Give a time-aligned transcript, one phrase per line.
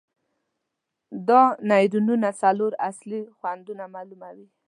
[1.27, 4.47] دا نیورونونه څلور اصلي خوندونه معلوموي.